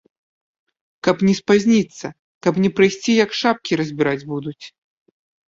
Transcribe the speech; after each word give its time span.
Каб 1.07 1.17
не 1.27 1.35
спазніцца, 1.39 2.07
каб 2.47 2.53
не 2.65 2.69
прыйсці, 2.79 3.11
як 3.25 3.31
шапкі 3.43 3.79
разбіраць 3.83 4.19
будуць. 4.35 4.61